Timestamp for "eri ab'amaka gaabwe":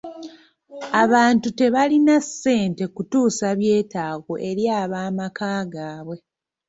4.49-6.17